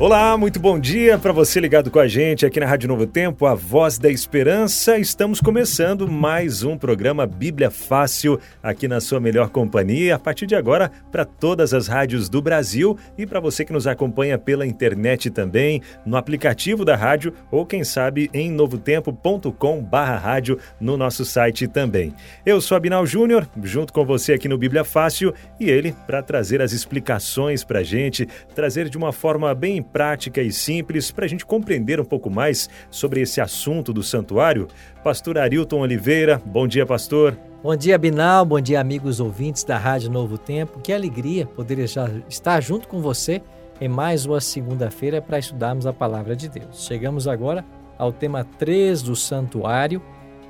[0.00, 3.46] Olá, muito bom dia para você ligado com a gente aqui na Rádio Novo Tempo,
[3.46, 4.96] a Voz da Esperança.
[4.96, 10.54] Estamos começando mais um programa Bíblia Fácil aqui na sua melhor companhia, a partir de
[10.54, 15.30] agora para todas as rádios do Brasil e para você que nos acompanha pela internet
[15.30, 22.14] também, no aplicativo da rádio ou quem sabe em novotempo.com/rádio no nosso site também.
[22.46, 26.62] Eu sou Abinal Júnior, junto com você aqui no Bíblia Fácil e ele para trazer
[26.62, 31.44] as explicações para gente, trazer de uma forma bem prática e simples para a gente
[31.44, 34.68] compreender um pouco mais sobre esse assunto do santuário.
[35.02, 37.36] Pastor Arilton Oliveira, bom dia, pastor.
[37.62, 38.44] Bom dia, Binal.
[38.44, 40.78] Bom dia, amigos ouvintes da Rádio Novo Tempo.
[40.80, 41.78] Que alegria poder
[42.28, 43.42] estar junto com você
[43.80, 46.84] em mais uma segunda-feira para estudarmos a palavra de Deus.
[46.86, 47.64] Chegamos agora
[47.96, 50.00] ao tema 3 do santuário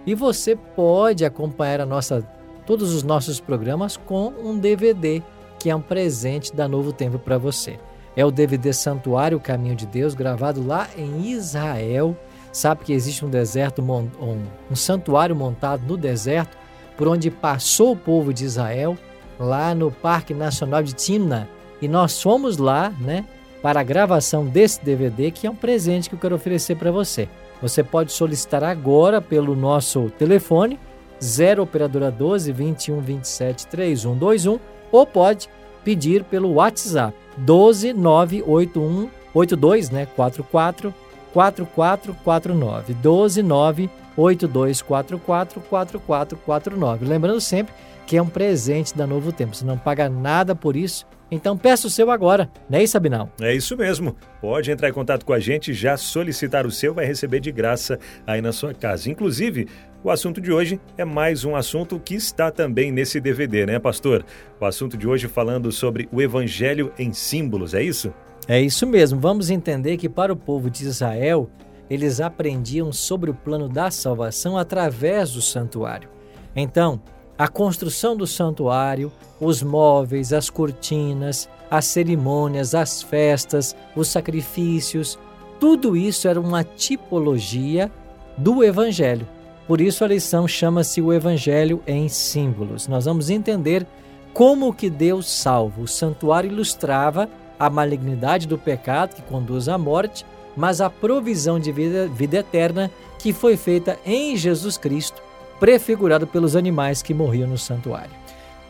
[0.06, 2.22] e você pode acompanhar a nossa,
[2.66, 5.22] todos os nossos programas com um DVD,
[5.58, 7.78] que é um presente da Novo Tempo para você.
[8.19, 12.16] É o DVD Santuário Caminho de Deus, gravado lá em Israel.
[12.50, 16.58] Sabe que existe um deserto, um, um santuário montado no deserto,
[16.97, 18.98] por onde passou o povo de Israel,
[19.38, 21.48] lá no Parque Nacional de Timna.
[21.80, 23.25] E nós fomos lá, né,
[23.62, 27.28] para a gravação desse DVD, que é um presente que eu quero oferecer para você.
[27.62, 30.77] Você pode solicitar agora pelo nosso telefone
[31.22, 34.58] 0 operadora 12 21 27 3121
[34.91, 35.48] ou pode
[35.84, 40.94] pedir pelo WhatsApp 12 981 82 né 44
[41.32, 47.06] 4449 12 9 8244 4449.
[47.06, 47.72] Lembrando sempre
[48.04, 49.54] que é um presente da Novo Tempo.
[49.54, 51.06] Você não paga nada por isso.
[51.30, 53.30] Então peça o seu agora, é isso, Sabinão?
[53.38, 54.16] É isso mesmo.
[54.41, 57.98] Pode entrar em contato com a gente, já solicitar o seu, vai receber de graça
[58.26, 59.10] aí na sua casa.
[59.10, 59.69] Inclusive,
[60.03, 64.25] o assunto de hoje é mais um assunto que está também nesse DVD, né, pastor?
[64.60, 68.12] O assunto de hoje falando sobre o evangelho em símbolos, é isso?
[68.47, 69.19] É isso mesmo.
[69.19, 71.50] Vamos entender que para o povo de Israel,
[71.91, 76.09] eles aprendiam sobre o plano da salvação através do santuário.
[76.54, 77.00] Então,
[77.36, 85.19] a construção do santuário, os móveis, as cortinas, as cerimônias, as festas, os sacrifícios,
[85.59, 87.91] tudo isso era uma tipologia
[88.36, 89.26] do evangelho.
[89.68, 92.88] Por isso a lição chama-se o Evangelho em símbolos.
[92.88, 93.86] Nós vamos entender
[94.32, 95.82] como que Deus salva.
[95.82, 100.24] O santuário ilustrava a malignidade do pecado que conduz à morte,
[100.56, 105.20] mas a provisão de vida, vida eterna que foi feita em Jesus Cristo,
[105.60, 108.17] prefigurado pelos animais que morriam no santuário.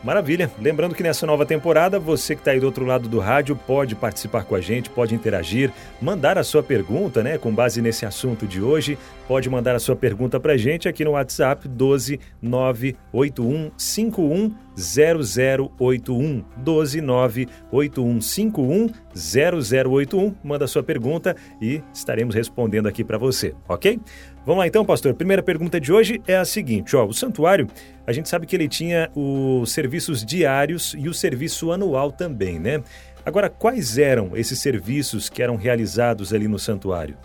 [0.03, 0.49] Maravilha.
[0.59, 3.95] Lembrando que nessa nova temporada, você que está aí do outro lado do rádio pode
[3.95, 5.71] participar com a gente, pode interagir,
[6.01, 8.97] mandar a sua pergunta, né, com base nesse assunto de hoje.
[9.27, 16.43] Pode mandar a sua pergunta para a gente aqui no WhatsApp 12 981 51 0081
[16.57, 20.35] 12 981 51 0081.
[20.43, 23.99] Manda sua pergunta e estaremos respondendo aqui para você, ok?
[24.45, 25.13] Vamos lá então, pastor.
[25.13, 27.67] Primeira pergunta de hoje é a seguinte: ó, o santuário,
[28.07, 32.81] a gente sabe que ele tinha os serviços diários e o serviço anual também, né?
[33.25, 37.17] Agora, quais eram esses serviços que eram realizados ali no santuário?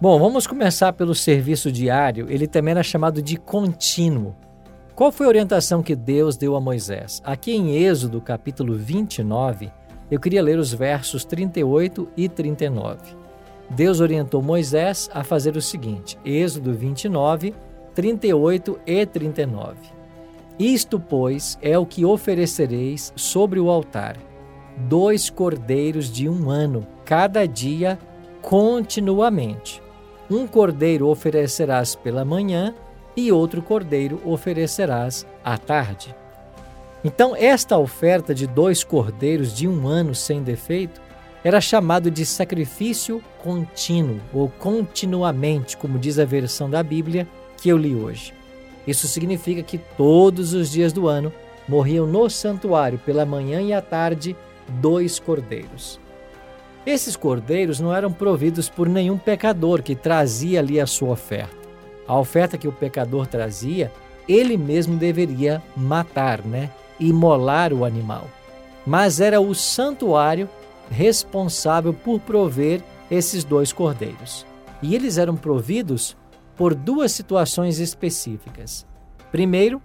[0.00, 2.26] Bom, vamos começar pelo serviço diário.
[2.30, 4.34] Ele também era chamado de contínuo.
[5.00, 7.22] Qual foi a orientação que Deus deu a Moisés?
[7.24, 9.72] Aqui em Êxodo, capítulo 29,
[10.10, 13.16] eu queria ler os versos 38 e 39.
[13.70, 17.54] Deus orientou Moisés a fazer o seguinte: Êxodo 29,
[17.94, 19.74] 38 e 39.
[20.58, 24.18] Isto, pois, é o que oferecereis sobre o altar:
[24.86, 27.98] dois cordeiros de um ano, cada dia,
[28.42, 29.82] continuamente.
[30.30, 32.74] Um cordeiro oferecerás pela manhã
[33.26, 36.14] e outro cordeiro oferecerás à tarde.
[37.02, 41.00] Então, esta oferta de dois cordeiros de um ano sem defeito
[41.42, 47.26] era chamado de sacrifício contínuo ou continuamente, como diz a versão da Bíblia
[47.56, 48.34] que eu li hoje.
[48.86, 51.32] Isso significa que todos os dias do ano
[51.66, 54.36] morriam no santuário pela manhã e à tarde
[54.68, 55.98] dois cordeiros.
[56.84, 61.59] Esses cordeiros não eram providos por nenhum pecador que trazia ali a sua oferta.
[62.10, 63.92] A oferta que o pecador trazia,
[64.28, 66.68] ele mesmo deveria matar, né?
[66.98, 68.26] Imolar o animal.
[68.84, 70.48] Mas era o santuário
[70.90, 74.44] responsável por prover esses dois cordeiros.
[74.82, 76.16] E eles eram providos
[76.56, 78.84] por duas situações específicas.
[79.30, 79.80] Primeiro,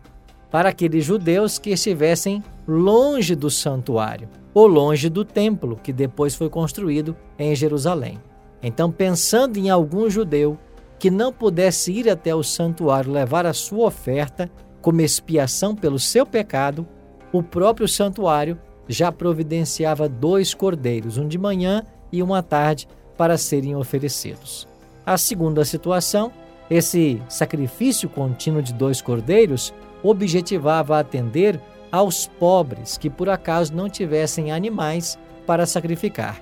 [0.49, 6.49] para aqueles judeus que estivessem longe do santuário ou longe do templo que depois foi
[6.49, 8.19] construído em Jerusalém.
[8.63, 10.57] Então, pensando em algum judeu
[11.05, 14.49] que não pudesse ir até o santuário levar a sua oferta
[14.81, 16.87] como expiação pelo seu pecado,
[17.31, 23.37] o próprio santuário já providenciava dois cordeiros, um de manhã e um à tarde, para
[23.37, 24.67] serem oferecidos.
[25.05, 26.31] A segunda situação,
[26.71, 29.71] esse sacrifício contínuo de dois cordeiros
[30.01, 31.61] objetivava atender
[31.91, 36.41] aos pobres que por acaso não tivessem animais para sacrificar.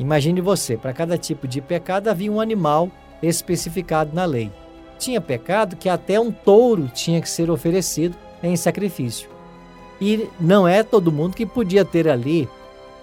[0.00, 2.90] Imagine você, para cada tipo de pecado havia um animal
[3.22, 4.50] especificado na lei.
[4.98, 9.28] Tinha pecado que até um touro tinha que ser oferecido em sacrifício.
[10.00, 12.48] E não é todo mundo que podia ter ali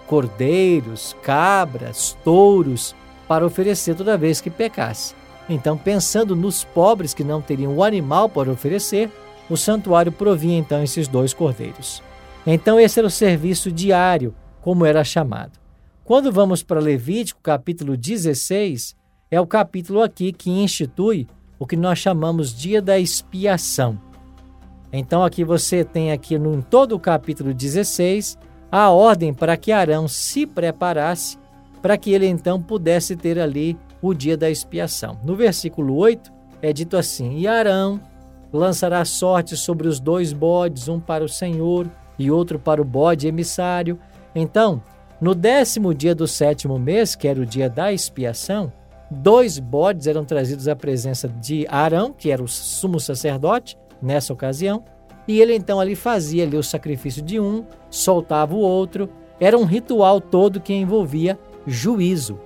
[0.06, 2.94] cordeiros, cabras, touros
[3.28, 5.14] para oferecer toda vez que pecasse.
[5.48, 9.10] Então, pensando nos pobres que não teriam o animal para oferecer,
[9.48, 12.02] o santuário provinha então esses dois cordeiros.
[12.46, 15.58] Então, esse era o serviço diário, como era chamado.
[16.04, 18.96] Quando vamos para Levítico, capítulo 16,
[19.30, 21.26] é o capítulo aqui que institui
[21.58, 23.98] o que nós chamamos dia da expiação.
[24.92, 28.38] Então aqui você tem aqui em todo o capítulo 16
[28.70, 31.38] a ordem para que Arão se preparasse
[31.82, 35.18] para que ele então pudesse ter ali o dia da expiação.
[35.22, 36.32] No versículo 8
[36.62, 38.00] é dito assim: E Arão
[38.52, 41.86] lançará sorte sobre os dois bodes, um para o Senhor
[42.18, 43.98] e outro para o bode emissário.
[44.34, 44.82] Então,
[45.20, 48.72] no décimo dia do sétimo mês, que era o dia da expiação,
[49.10, 54.84] dois bodes eram trazidos à presença de Arão, que era o sumo sacerdote nessa ocasião,
[55.26, 59.08] e ele então ali fazia ali o sacrifício de um, soltava o outro.
[59.38, 62.38] Era um ritual todo que envolvia juízo.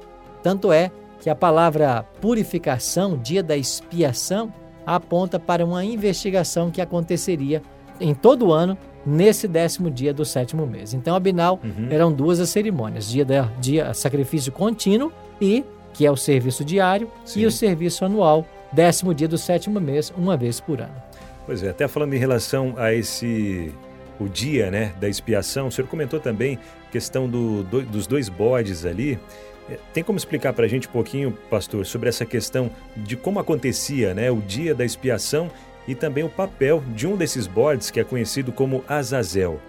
[0.43, 4.53] Tanto é que a palavra purificação, dia da expiação,
[4.85, 7.63] aponta para uma investigação que aconteceria
[8.01, 8.77] em todo ano
[9.07, 10.93] nesse décimo dia do sétimo mês.
[10.95, 11.87] Então, Abinal, uhum.
[11.91, 17.11] eram duas as cerimônias: dia, da, dia sacrifício contínuo e que é o serviço diário
[17.25, 17.41] Sim.
[17.41, 20.95] e o serviço anual, décimo dia do sétimo mês, uma vez por ano.
[21.47, 23.73] Pois é, até falando em relação a esse
[24.21, 26.59] o dia, né, da expiação, o senhor comentou também
[26.91, 29.19] questão do, do dos dois bodes ali.
[29.69, 33.41] É, tem como explicar para a gente um pouquinho, pastor, sobre essa questão de como
[33.41, 35.51] acontecia né, o dia da expiação
[35.89, 39.61] e também o papel de um desses bodes que é conhecido como Azazel?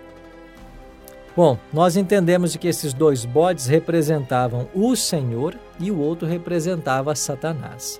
[1.36, 8.00] Bom, nós entendemos que esses dois bodes representavam o Senhor e o outro representava Satanás.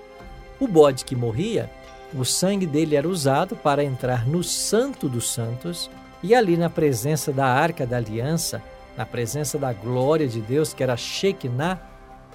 [0.60, 1.68] O bode que morria,
[2.14, 5.90] o sangue dele era usado para entrar no Santo dos Santos
[6.22, 8.62] e ali na presença da Arca da Aliança,
[8.96, 11.80] na presença da glória de Deus, que era Shekinah,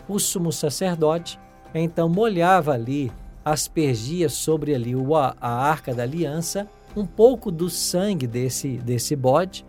[0.05, 1.39] o sumo sacerdote,
[1.73, 3.09] então molhava ali,
[3.45, 4.93] aspergia sobre ali
[5.39, 9.65] a Arca da Aliança um pouco do sangue desse, desse bode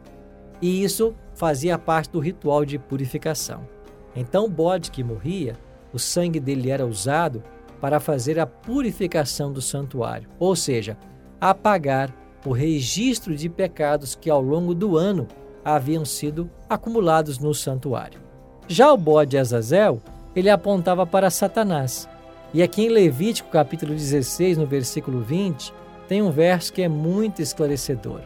[0.61, 3.67] e isso fazia parte do ritual de purificação.
[4.15, 5.57] Então, o bode que morria,
[5.93, 7.43] o sangue dele era usado
[7.81, 10.97] para fazer a purificação do santuário, ou seja,
[11.41, 12.15] apagar
[12.45, 15.27] o registro de pecados que ao longo do ano
[15.65, 18.21] haviam sido acumulados no santuário.
[18.69, 20.01] Já o bode Azazel,
[20.35, 22.09] ele apontava para Satanás.
[22.53, 25.73] E aqui em Levítico capítulo 16, no versículo 20,
[26.09, 28.21] tem um verso que é muito esclarecedor.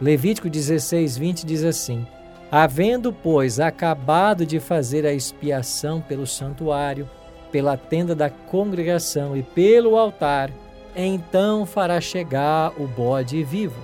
[0.00, 2.06] Levítico 16, 20 diz assim:
[2.50, 7.08] Havendo, pois, acabado de fazer a expiação pelo santuário,
[7.52, 10.50] pela tenda da congregação e pelo altar,
[10.96, 13.80] então fará chegar o bode vivo.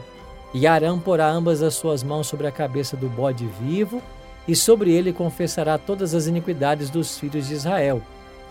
[0.55, 4.03] E Arão porá ambas as suas mãos sobre a cabeça do bode vivo,
[4.49, 8.01] e sobre ele confessará todas as iniquidades dos filhos de Israel,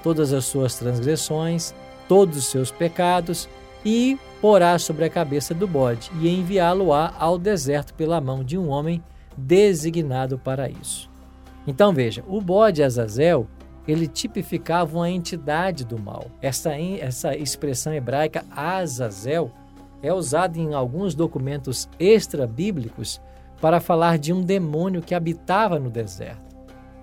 [0.03, 1.73] todas as suas transgressões,
[2.07, 3.49] todos os seus pecados,
[3.85, 8.69] e porá sobre a cabeça do bode, e enviá-lo-á ao deserto pela mão de um
[8.69, 9.03] homem
[9.37, 11.09] designado para isso.
[11.67, 13.47] Então veja, o bode Azazel,
[13.87, 16.25] ele tipificava uma entidade do mal.
[16.41, 19.51] Essa, essa expressão hebraica Azazel
[20.01, 23.21] é usada em alguns documentos extra-bíblicos
[23.61, 26.55] para falar de um demônio que habitava no deserto.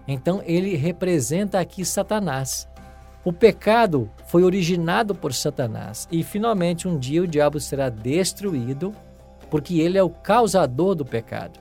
[0.07, 2.69] Então ele representa aqui Satanás.
[3.25, 8.93] O pecado foi originado por Satanás e finalmente um dia o diabo será destruído
[9.49, 11.61] porque ele é o causador do pecado.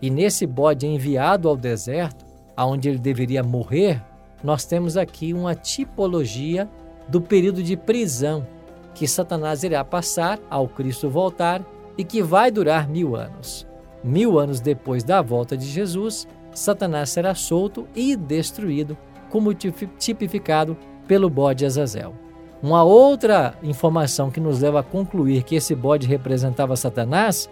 [0.00, 2.24] E nesse bode enviado ao deserto,
[2.56, 4.02] aonde ele deveria morrer,
[4.42, 6.68] nós temos aqui uma tipologia
[7.06, 8.46] do período de prisão
[8.94, 11.62] que Satanás irá passar ao Cristo voltar
[11.98, 13.66] e que vai durar mil anos.
[14.02, 18.96] Mil anos depois da volta de Jesus, Satanás será solto e destruído,
[19.28, 22.14] como tipificado pelo bode Azazel.
[22.62, 27.48] Uma outra informação que nos leva a concluir que esse bode representava Satanás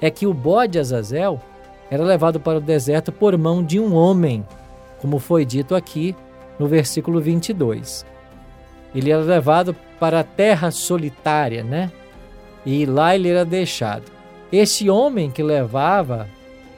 [0.00, 1.40] é que o bode Azazel
[1.90, 4.44] era levado para o deserto por mão de um homem,
[5.00, 6.16] como foi dito aqui
[6.58, 8.04] no versículo 22.
[8.94, 11.92] Ele era levado para a terra solitária, né?
[12.64, 14.04] E lá ele era deixado.
[14.50, 16.26] Esse homem que levava,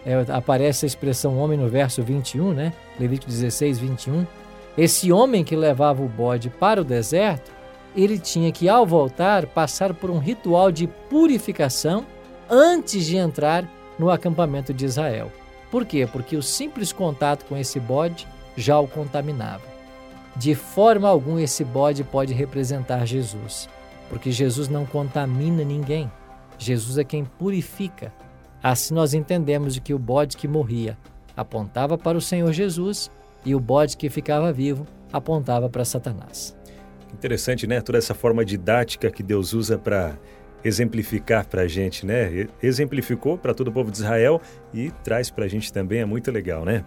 [0.05, 2.73] é, aparece a expressão homem no verso 21, né?
[2.99, 4.27] Levítico 16, 21.
[4.79, 7.51] Esse homem que levava o bode para o deserto,
[7.97, 12.07] ele tinha que, ao voltar, passar por um ritual de purificação
[12.49, 13.69] antes de entrar
[13.99, 15.33] no acampamento de Israel.
[15.69, 16.09] Por quê?
[16.11, 19.65] Porque o simples contato com esse bode já o contaminava.
[20.37, 23.69] De forma alguma esse bode pode representar Jesus,
[24.09, 26.09] porque Jesus não contamina ninguém.
[26.57, 28.13] Jesus é quem purifica.
[28.63, 30.97] Assim nós entendemos de que o bode que morria
[31.37, 33.11] apontava para o Senhor Jesus
[33.49, 36.55] e o bode que ficava vivo apontava para Satanás.
[37.15, 37.81] Interessante, né?
[37.81, 40.19] Toda essa forma didática que Deus usa para
[40.63, 42.47] exemplificar para a gente, né?
[42.63, 44.39] Exemplificou para todo o povo de Israel
[44.75, 46.85] e traz para a gente também, é muito legal, né?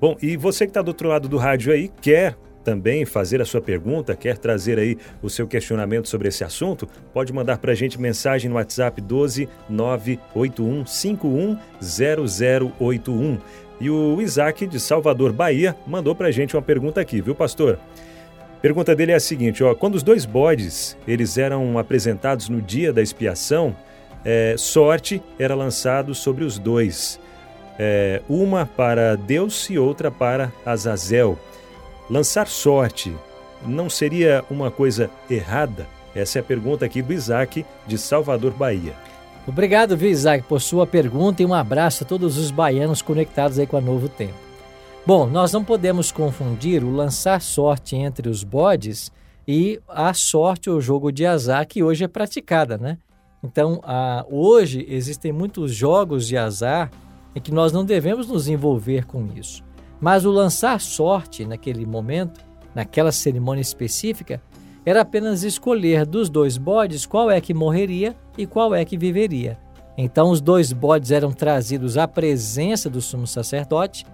[0.00, 3.44] Bom, e você que está do outro lado do rádio aí, quer também fazer a
[3.44, 7.74] sua pergunta, quer trazer aí o seu questionamento sobre esse assunto, pode mandar para a
[7.76, 13.38] gente mensagem no WhatsApp 12 981 51 0081.
[13.80, 17.78] E o Isaac de Salvador, Bahia, mandou para a gente uma pergunta aqui, viu, pastor?
[18.60, 22.92] Pergunta dele é a seguinte: ó, quando os dois bodes eles eram apresentados no dia
[22.92, 23.76] da expiação,
[24.24, 27.20] é, sorte era lançado sobre os dois,
[27.78, 31.38] é, uma para Deus e outra para Azazel.
[32.08, 33.16] Lançar sorte
[33.66, 35.88] não seria uma coisa errada?
[36.14, 38.94] Essa é a pergunta aqui do Isaac de Salvador, Bahia.
[39.46, 43.66] Obrigado, viu, Isaac, por sua pergunta e um abraço a todos os baianos conectados aí
[43.66, 44.34] com a Novo Tempo.
[45.04, 49.12] Bom, nós não podemos confundir o lançar sorte entre os bodes
[49.46, 52.98] e a sorte ou jogo de azar que hoje é praticada, né?
[53.42, 56.90] Então, a, hoje existem muitos jogos de azar
[57.34, 59.65] em que nós não devemos nos envolver com isso.
[60.00, 62.40] Mas o lançar sorte naquele momento,
[62.74, 64.40] naquela cerimônia específica,
[64.84, 69.58] era apenas escolher dos dois bodes qual é que morreria e qual é que viveria.
[69.98, 74.04] Então, os dois bodes eram trazidos à presença do sumo sacerdote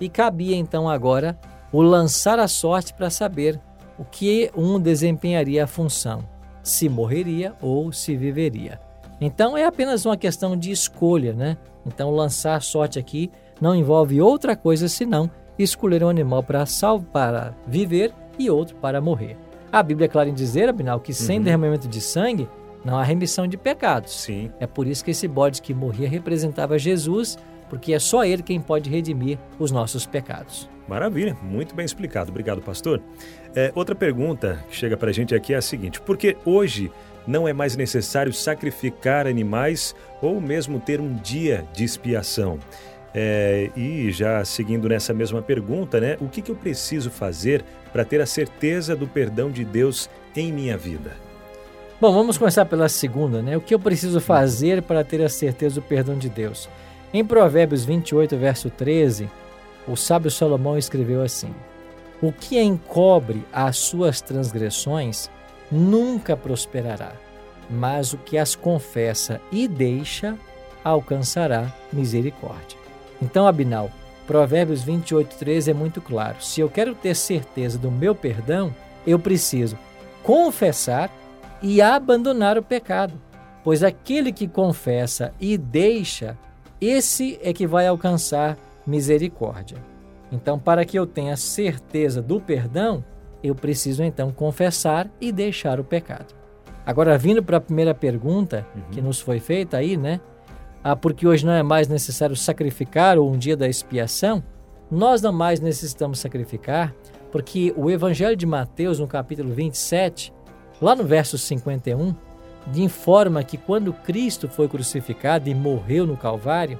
[0.00, 1.38] e cabia então agora
[1.72, 3.60] o lançar a sorte para saber
[3.98, 6.20] o que um desempenharia a função,
[6.62, 8.80] se morreria ou se viveria.
[9.20, 11.56] Então é apenas uma questão de escolha, né?
[11.86, 13.30] Então lançar a sorte aqui
[13.62, 19.00] não envolve outra coisa senão escolher um animal para salvo, para viver e outro para
[19.00, 19.36] morrer.
[19.70, 21.44] A Bíblia é clara em dizer, Abinal, que sem uhum.
[21.44, 22.48] derramamento de sangue
[22.84, 24.20] não há remissão de pecados.
[24.20, 24.50] Sim.
[24.58, 27.38] É por isso que esse bode que morria representava Jesus
[27.70, 30.68] porque é só Ele quem pode redimir os nossos pecados.
[30.88, 32.30] Maravilha, muito bem explicado.
[32.30, 33.00] Obrigado, pastor.
[33.54, 36.90] É, outra pergunta que chega para a gente aqui é a seguinte: por que hoje
[37.26, 42.58] não é mais necessário sacrificar animais ou mesmo ter um dia de expiação?
[43.14, 48.04] É, e já seguindo nessa mesma pergunta, né, o que, que eu preciso fazer para
[48.04, 51.12] ter a certeza do perdão de Deus em minha vida?
[52.00, 53.56] Bom, vamos começar pela segunda, né?
[53.56, 56.68] O que eu preciso fazer para ter a certeza do perdão de Deus?
[57.14, 59.30] Em Provérbios 28, verso 13,
[59.86, 61.54] o sábio Salomão escreveu assim:
[62.20, 65.30] O que encobre as suas transgressões
[65.70, 67.12] nunca prosperará,
[67.70, 70.36] mas o que as confessa e deixa
[70.82, 72.81] alcançará misericórdia.
[73.22, 73.88] Então, Abinal,
[74.26, 76.42] Provérbios 28, 13 é muito claro.
[76.42, 78.74] Se eu quero ter certeza do meu perdão,
[79.06, 79.78] eu preciso
[80.24, 81.08] confessar
[81.62, 83.14] e abandonar o pecado,
[83.62, 86.36] pois aquele que confessa e deixa
[86.80, 89.78] esse é que vai alcançar misericórdia.
[90.32, 93.04] Então, para que eu tenha certeza do perdão,
[93.40, 96.34] eu preciso então confessar e deixar o pecado.
[96.84, 98.82] Agora, vindo para a primeira pergunta uhum.
[98.90, 100.20] que nos foi feita aí, né?
[100.84, 104.42] Ah, porque hoje não é mais necessário sacrificar ou um dia da expiação,
[104.90, 106.94] nós não mais necessitamos sacrificar,
[107.30, 110.32] porque o Evangelho de Mateus, no capítulo 27,
[110.80, 112.14] lá no verso 51,
[112.74, 116.78] informa que quando Cristo foi crucificado e morreu no Calvário,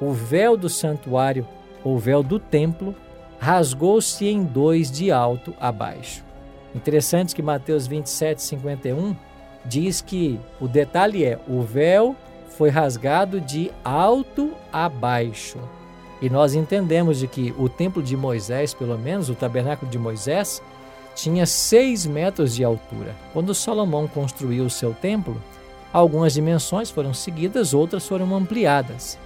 [0.00, 1.46] o véu do santuário,
[1.82, 2.94] ou véu do templo,
[3.38, 6.24] rasgou-se em dois de alto a baixo.
[6.74, 9.14] Interessante que Mateus 27, 51
[9.64, 12.16] diz que o detalhe é: o véu
[12.56, 15.58] foi rasgado de alto a baixo.
[16.22, 20.62] E nós entendemos de que o templo de Moisés, pelo menos o tabernáculo de Moisés,
[21.14, 23.14] tinha seis metros de altura.
[23.32, 25.40] Quando Salomão construiu o seu templo,
[25.92, 29.18] algumas dimensões foram seguidas, outras foram ampliadas.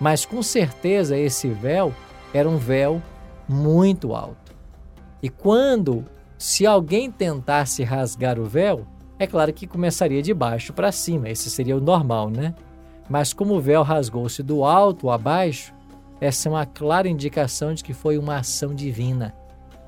[0.00, 1.92] Mas com certeza esse véu
[2.32, 3.02] era um véu
[3.48, 4.54] muito alto.
[5.22, 6.04] E quando
[6.38, 8.86] Se alguém tentasse rasgar o véu,
[9.18, 12.54] é claro que começaria de baixo para cima, esse seria o normal, né?
[13.08, 15.72] Mas como o véu rasgou-se do alto a baixo,
[16.20, 19.34] essa é uma clara indicação de que foi uma ação divina.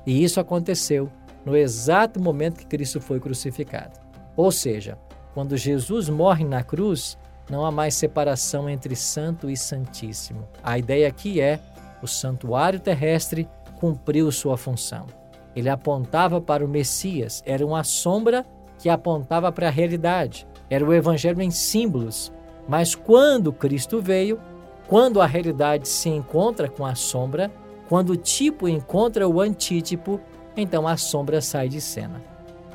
[0.05, 1.09] E isso aconteceu
[1.45, 3.99] no exato momento que Cristo foi crucificado.
[4.35, 4.97] Ou seja,
[5.33, 7.17] quando Jesus morre na cruz,
[7.49, 10.47] não há mais separação entre santo e santíssimo.
[10.63, 11.59] A ideia aqui é
[12.01, 13.49] o santuário terrestre
[13.79, 15.07] cumpriu sua função.
[15.55, 18.45] Ele apontava para o Messias, era uma sombra
[18.77, 20.47] que apontava para a realidade.
[20.69, 22.31] Era o evangelho em símbolos.
[22.69, 24.39] Mas quando Cristo veio,
[24.87, 27.51] quando a realidade se encontra com a sombra,
[27.89, 30.21] quando o tipo encontra o antítipo,
[30.55, 32.21] então a sombra sai de cena.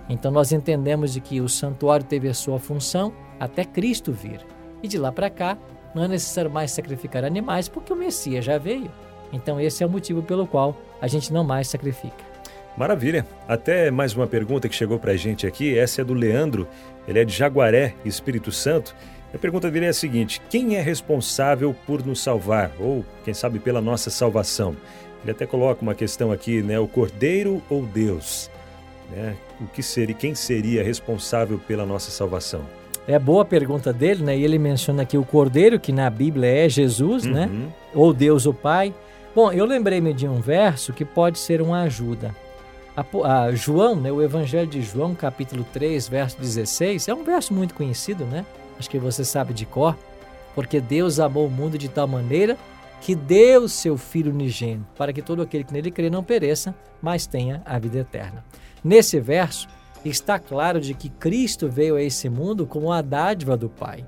[0.08, 4.40] Então nós entendemos de que o santuário teve a sua função até Cristo vir.
[4.82, 5.56] E de lá para cá,
[5.94, 8.90] não é necessário mais sacrificar animais porque o Messias já veio.
[9.32, 12.34] Então esse é o motivo pelo qual a gente não mais sacrifica.
[12.76, 13.24] Maravilha.
[13.46, 15.78] Até mais uma pergunta que chegou para a gente aqui.
[15.78, 16.66] Essa é do Leandro.
[17.06, 18.94] Ele é de Jaguaré, Espírito Santo.
[19.34, 22.70] A pergunta dele é a seguinte: quem é responsável por nos salvar?
[22.78, 24.76] Ou, quem sabe, pela nossa salvação?
[25.22, 26.78] Ele até coloca uma questão aqui, né?
[26.78, 28.50] O Cordeiro ou Deus?
[29.10, 29.34] Né?
[29.60, 32.62] O que seria, quem seria responsável pela nossa salvação?
[33.08, 34.36] É boa a pergunta dele, né?
[34.36, 37.46] E ele menciona aqui o Cordeiro, que na Bíblia é Jesus, né?
[37.46, 37.52] uhum.
[37.52, 37.68] né?
[37.94, 38.94] Ou Deus o Pai.
[39.34, 42.34] Bom, eu lembrei-me de um verso que pode ser uma ajuda.
[42.96, 47.52] A, a João, né, o Evangelho de João, capítulo 3, verso 16, é um verso
[47.52, 48.44] muito conhecido, né?
[48.78, 49.96] Acho que você sabe de cor.
[50.54, 52.56] Porque Deus amou o mundo de tal maneira
[53.00, 57.26] que deu seu Filho unigênito, para que todo aquele que nele crê não pereça, mas
[57.26, 58.42] tenha a vida eterna.
[58.82, 59.68] Nesse verso,
[60.04, 64.06] está claro de que Cristo veio a esse mundo como a dádiva do Pai.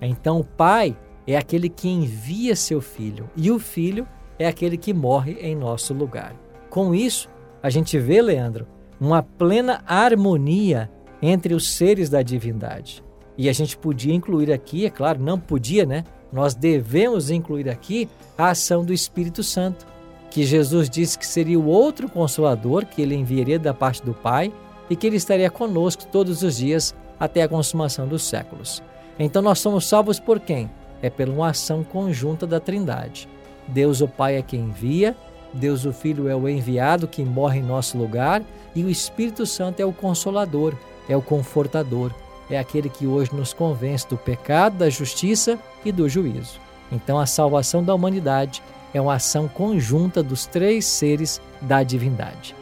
[0.00, 4.92] Então, o Pai é aquele que envia seu Filho, e o Filho é aquele que
[4.92, 6.34] morre em nosso lugar.
[6.68, 7.28] Com isso,
[7.62, 8.66] a gente vê, Leandro,
[9.00, 10.90] uma plena harmonia
[11.20, 13.04] entre os seres da divindade.
[13.36, 16.04] E a gente podia incluir aqui, é claro, não podia, né?
[16.32, 19.86] Nós devemos incluir aqui a ação do Espírito Santo,
[20.30, 24.52] que Jesus disse que seria o outro consolador que ele enviaria da parte do Pai
[24.88, 28.82] e que ele estaria conosco todos os dias até a consumação dos séculos.
[29.18, 30.70] Então nós somos salvos por quem?
[31.02, 33.28] É pela uma ação conjunta da Trindade.
[33.68, 35.16] Deus o Pai é quem envia,
[35.52, 38.42] Deus o Filho é o enviado que morre em nosso lugar
[38.74, 40.74] e o Espírito Santo é o consolador,
[41.08, 42.10] é o confortador,
[42.54, 46.60] é aquele que hoje nos convence do pecado, da justiça e do juízo.
[46.90, 48.62] Então a salvação da humanidade
[48.92, 52.54] é uma ação conjunta dos três seres da divindade.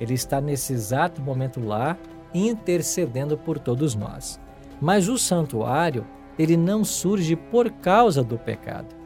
[0.00, 1.94] Ele está nesse exato momento lá,
[2.32, 4.40] intercedendo por todos nós.
[4.80, 6.06] Mas o santuário,
[6.38, 8.96] ele não surge por causa do pecado.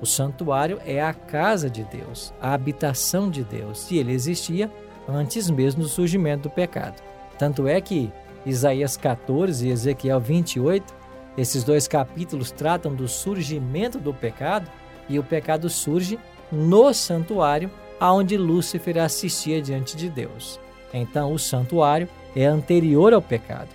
[0.00, 4.70] O santuário é a casa de Deus, a habitação de Deus, e ele existia
[5.08, 7.02] antes mesmo do surgimento do pecado.
[7.38, 8.12] Tanto é que
[8.46, 10.94] Isaías 14 e Ezequiel 28,
[11.36, 14.70] esses dois capítulos tratam do surgimento do pecado,
[15.08, 16.18] e o pecado surge
[16.50, 20.58] no santuário, aonde Lúcifer assistia diante de Deus.
[20.92, 23.68] Então, o santuário é anterior ao pecado.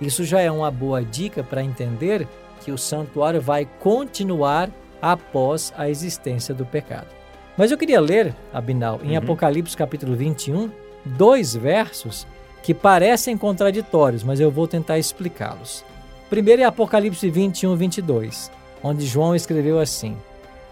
[0.00, 2.26] Isso já é uma boa dica para entender
[2.60, 7.08] que o santuário vai continuar após a existência do pecado.
[7.56, 9.18] Mas eu queria ler, Abinal, em uhum.
[9.18, 10.70] Apocalipse capítulo 21,
[11.04, 12.26] dois versos
[12.62, 15.84] que parecem contraditórios, mas eu vou tentar explicá-los.
[16.28, 18.50] Primeiro é Apocalipse 21, 22,
[18.82, 20.16] onde João escreveu assim: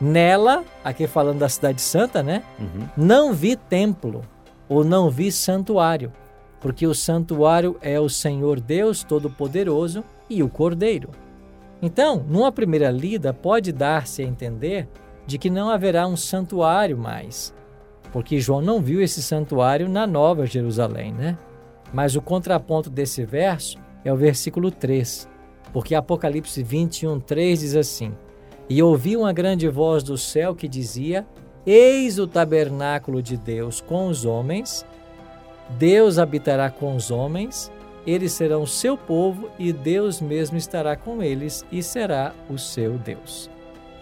[0.01, 2.43] Nela, aqui falando da Cidade Santa, né?
[2.59, 2.89] Uhum.
[2.97, 4.23] Não vi templo,
[4.69, 6.13] ou não vi santuário,
[6.61, 11.11] porque o santuário é o Senhor Deus Todo-Poderoso e o Cordeiro.
[11.81, 14.89] Então, numa primeira lida, pode dar-se a entender
[15.27, 17.55] de que não haverá um santuário mais,
[18.13, 21.39] porque João não viu esse santuário na Nova Jerusalém, né?
[21.93, 25.29] Mas o contraponto desse verso é o versículo 3.
[25.73, 28.13] Porque Apocalipse 21, 3 diz assim:
[28.69, 31.27] E ouvi uma grande voz do céu que dizia:
[31.67, 34.87] Eis o tabernáculo de Deus com os homens,
[35.71, 37.73] Deus habitará com os homens,
[38.07, 43.54] eles serão seu povo e Deus mesmo estará com eles e será o seu Deus.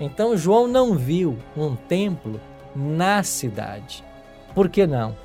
[0.05, 2.41] Então João não viu um templo
[2.75, 4.03] na cidade.
[4.53, 5.17] Por que não?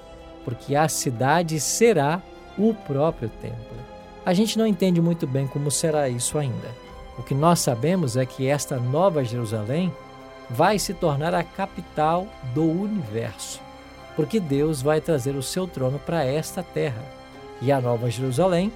[0.45, 2.21] Porque a cidade será
[2.55, 3.75] o próprio templo.
[4.23, 6.69] A gente não entende muito bem como será isso ainda.
[7.17, 9.91] O que nós sabemos é que esta nova Jerusalém
[10.47, 13.59] vai se tornar a capital do universo,
[14.15, 17.03] porque Deus vai trazer o seu trono para esta terra.
[17.63, 18.71] E a nova Jerusalém,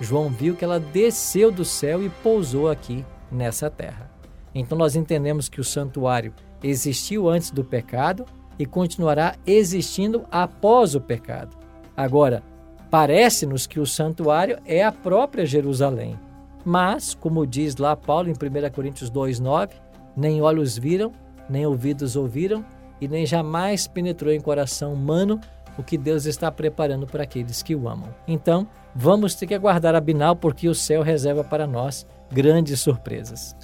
[0.00, 4.13] João viu que ela desceu do céu e pousou aqui nessa terra.
[4.54, 8.24] Então nós entendemos que o santuário existiu antes do pecado
[8.58, 11.56] e continuará existindo após o pecado.
[11.96, 12.42] Agora,
[12.90, 16.18] parece-nos que o santuário é a própria Jerusalém.
[16.64, 19.70] Mas, como diz lá Paulo em 1 Coríntios 2,9,
[20.16, 21.12] nem olhos viram,
[21.48, 22.64] nem ouvidos ouviram,
[23.00, 25.40] e nem jamais penetrou em coração humano
[25.76, 28.14] o que Deus está preparando para aqueles que o amam.
[28.26, 33.54] Então, vamos ter que aguardar a Binal, porque o céu reserva para nós grandes surpresas.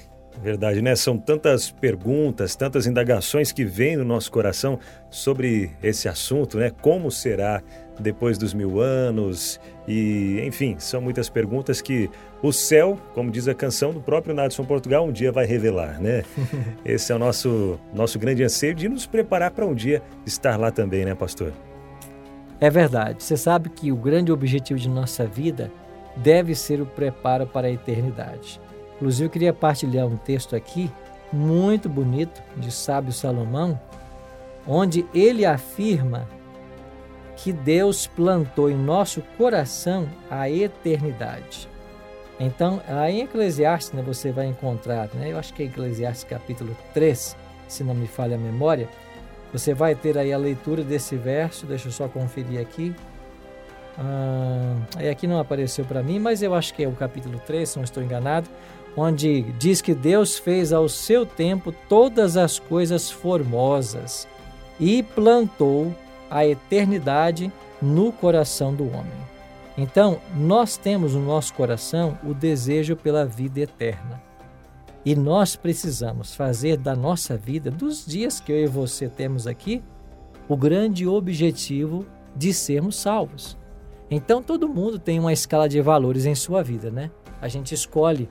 [0.43, 0.95] Verdade, né?
[0.95, 4.79] São tantas perguntas, tantas indagações que vêm no nosso coração
[5.11, 6.71] sobre esse assunto, né?
[6.81, 7.62] Como será
[7.99, 9.61] depois dos mil anos?
[9.87, 12.09] E, enfim, são muitas perguntas que
[12.43, 16.23] o céu, como diz a canção do próprio Nadson Portugal, um dia vai revelar, né?
[16.85, 20.71] Esse é o nosso, nosso grande anseio de nos preparar para um dia estar lá
[20.71, 21.53] também, né, pastor?
[22.61, 23.23] É verdade.
[23.23, 25.71] Você sabe que o grande objetivo de nossa vida
[26.16, 28.61] deve ser o preparo para a eternidade.
[29.01, 30.93] Inclusive, eu queria partilhar um texto aqui,
[31.33, 33.81] muito bonito, de Sábio Salomão,
[34.69, 36.29] onde ele afirma
[37.35, 41.67] que Deus plantou em nosso coração a eternidade.
[42.39, 46.77] Então, aí em Eclesiastes né, você vai encontrar, né, eu acho que é Eclesiastes capítulo
[46.93, 47.35] 3,
[47.69, 48.87] se não me falha a memória,
[49.51, 52.95] você vai ter aí a leitura desse verso, deixa eu só conferir aqui.
[53.99, 54.77] Ah,
[55.11, 57.85] aqui não apareceu para mim, mas eu acho que é o capítulo 3, se não
[57.85, 58.49] estou enganado
[58.96, 64.26] onde diz que Deus fez ao seu tempo todas as coisas formosas
[64.79, 65.94] e plantou
[66.31, 69.31] a eternidade no coração do homem.
[69.76, 74.22] Então, nós temos no nosso coração o desejo pela vida eterna.
[75.05, 79.83] E nós precisamos fazer da nossa vida, dos dias que eu e você temos aqui,
[80.46, 82.05] o grande objetivo
[82.37, 83.57] de sermos salvos.
[84.11, 87.11] Então, todo mundo tem uma escala de valores em sua vida, né?
[87.40, 88.29] A gente escolhe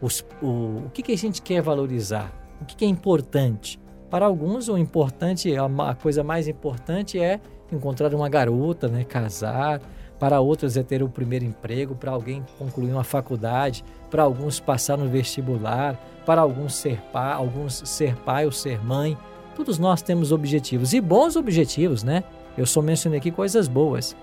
[0.00, 0.46] os, o,
[0.86, 3.80] o que, que a gente quer valorizar, o que, que é importante.
[4.10, 7.40] Para alguns, o importante, a, coisa mais importante é
[7.72, 9.80] encontrar uma garota, né, casar.
[10.18, 14.96] Para outros é ter o primeiro emprego, para alguém concluir uma faculdade, para alguns passar
[14.96, 19.18] no vestibular, para alguns ser pai, alguns ser pai ou ser mãe.
[19.56, 22.22] Todos nós temos objetivos e bons objetivos, né?
[22.56, 24.16] Eu só mencionei aqui coisas boas,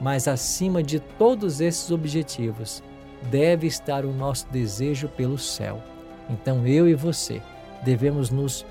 [0.00, 2.82] mas acima de todos esses objetivos,
[3.30, 5.82] deve estar o nosso desejo pelo céu.
[6.28, 7.40] Então eu e você
[7.84, 8.64] devemos nos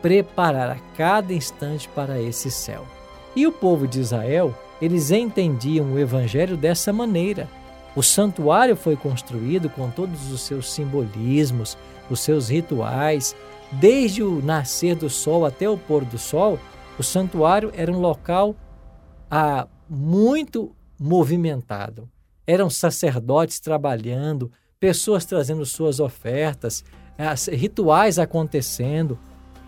[0.00, 2.86] preparar a cada instante para esse céu.
[3.34, 7.48] E o povo de Israel, eles entendiam o evangelho dessa maneira.
[7.94, 11.76] O santuário foi construído com todos os seus simbolismos,
[12.08, 13.34] os seus rituais.
[13.72, 16.58] Desde o nascer do sol até o pôr do sol,
[16.98, 18.54] o santuário era um local
[19.30, 22.08] ah, muito movimentado.
[22.48, 26.82] Eram sacerdotes trabalhando, pessoas trazendo suas ofertas,
[27.52, 29.18] rituais acontecendo,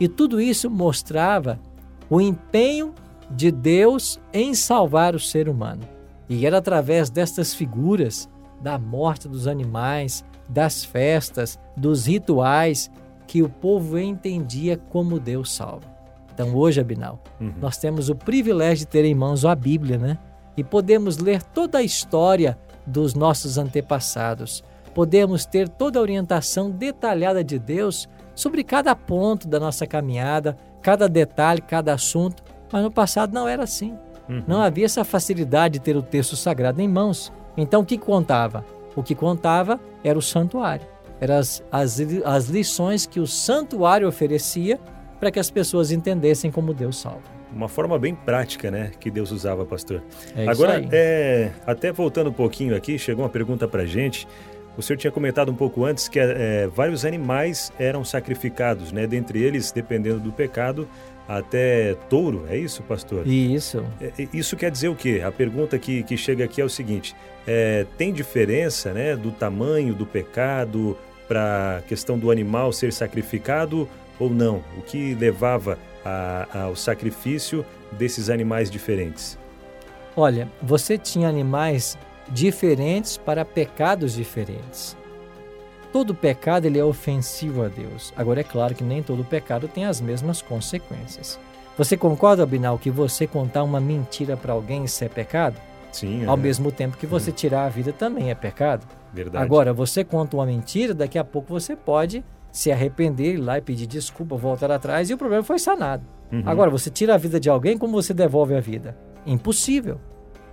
[0.00, 1.60] e tudo isso mostrava
[2.08, 2.94] o empenho
[3.30, 5.82] de Deus em salvar o ser humano.
[6.26, 8.26] E era através destas figuras
[8.62, 12.90] da morte dos animais, das festas, dos rituais,
[13.26, 15.86] que o povo entendia como Deus salva.
[16.32, 17.52] Então hoje, Abinal, uhum.
[17.60, 20.18] nós temos o privilégio de ter em mãos a Bíblia, né?
[20.56, 24.64] E podemos ler toda a história dos nossos antepassados.
[24.94, 31.08] Podemos ter toda a orientação detalhada de Deus sobre cada ponto da nossa caminhada, cada
[31.08, 33.96] detalhe, cada assunto, mas no passado não era assim.
[34.28, 34.42] Uhum.
[34.46, 37.32] Não havia essa facilidade de ter o texto sagrado em mãos.
[37.56, 38.64] Então o que contava?
[38.96, 40.86] O que contava era o santuário.
[41.20, 44.80] Eram as, as, as lições que o santuário oferecia
[45.18, 49.30] para que as pessoas entendessem como Deus salva uma forma bem prática, né, que Deus
[49.30, 50.02] usava, pastor.
[50.36, 54.26] É Agora, é, até voltando um pouquinho aqui, chegou uma pergunta para gente.
[54.76, 59.06] O senhor tinha comentado um pouco antes que é, vários animais eram sacrificados, né?
[59.06, 60.88] Dentre eles, dependendo do pecado,
[61.28, 63.26] até touro, é isso, pastor?
[63.26, 63.84] Isso.
[64.00, 65.22] É, isso quer dizer o quê?
[65.24, 67.14] A pergunta que, que chega aqui é o seguinte:
[67.46, 70.96] é, tem diferença né, do tamanho do pecado
[71.28, 74.62] para a questão do animal ser sacrificado ou não?
[74.76, 79.38] O que levava a, ao sacrifício desses animais diferentes?
[80.16, 81.96] Olha, você tinha animais
[82.28, 84.96] diferentes para pecados diferentes.
[85.92, 88.12] Todo pecado ele é ofensivo a Deus.
[88.16, 91.38] Agora é claro que nem todo pecado tem as mesmas consequências.
[91.76, 95.56] Você concorda, Binal, que você contar uma mentira para alguém isso é pecado?
[95.90, 96.24] Sim.
[96.26, 96.40] Ao é.
[96.40, 97.34] mesmo tempo que você hum.
[97.34, 98.86] tirar a vida também é pecado.
[99.12, 99.44] Verdade.
[99.44, 103.62] Agora, você conta uma mentira, daqui a pouco você pode se arrepender, ir lá e
[103.62, 106.04] pedir desculpa, voltar atrás e o problema foi sanado.
[106.32, 106.42] Uhum.
[106.46, 108.96] Agora, você tira a vida de alguém, como você devolve a vida?
[109.26, 110.00] Impossível.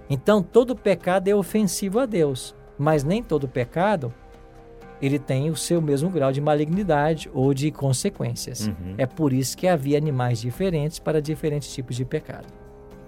[0.09, 4.13] Então, todo pecado é ofensivo a Deus, mas nem todo pecado
[5.01, 8.67] ele tem o seu mesmo grau de malignidade ou de consequências.
[8.67, 8.95] Uhum.
[8.97, 12.47] É por isso que havia animais diferentes para diferentes tipos de pecado.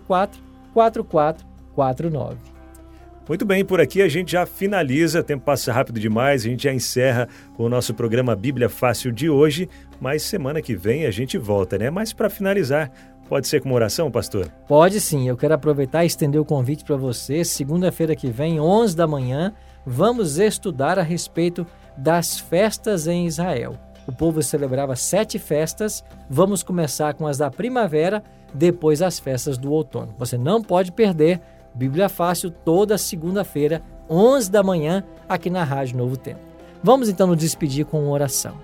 [0.73, 2.54] 4449.
[3.27, 6.65] Muito bem, por aqui a gente já finaliza, o tempo passa rápido demais, a gente
[6.65, 9.67] já encerra o nosso programa Bíblia Fácil de hoje,
[9.99, 11.89] mas semana que vem a gente volta, né?
[11.89, 12.93] Mas para finalizar,
[13.27, 14.49] pode ser com uma oração, pastor?
[14.69, 17.43] Pode sim, eu quero aproveitar e estender o convite para você.
[17.47, 19.55] Segunda-feira que vem, 11 da manhã,
[19.87, 23.79] vamos estudar a respeito das festas em Israel.
[24.07, 29.73] O povo celebrava sete festas, vamos começar com as da primavera, depois as festas do
[29.73, 30.15] outono.
[30.19, 31.41] Você não pode perder
[31.75, 36.39] Bíblia Fácil toda segunda-feira, 11 da manhã, aqui na Rádio Novo Tempo.
[36.83, 38.55] Vamos então nos despedir com uma oração.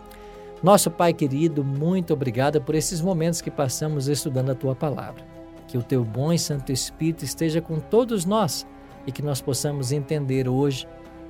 [0.62, 5.24] Nosso Pai querido, muito obrigado por esses momentos que passamos estudando a tua palavra.
[5.66, 8.64] Que o teu bom e santo Espírito esteja com todos nós
[9.06, 10.86] e que nós possamos entender hoje,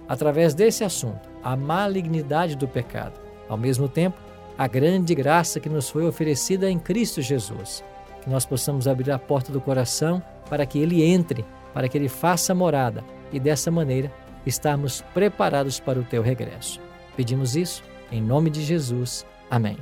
[0.07, 3.19] através desse assunto, a malignidade do pecado.
[3.49, 4.21] Ao mesmo tempo,
[4.59, 7.83] a grande graça que nos foi oferecida em Cristo Jesus.
[8.21, 12.09] Que nós possamos abrir a porta do coração para que ele entre para que ele
[12.09, 14.12] faça morada e dessa maneira
[14.44, 16.80] estarmos preparados para o teu regresso.
[17.16, 19.26] Pedimos isso em nome de Jesus.
[19.50, 19.76] Amém.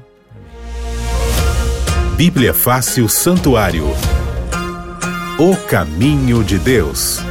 [2.16, 3.84] Bíblia Fácil Santuário
[5.38, 7.27] O caminho de Deus.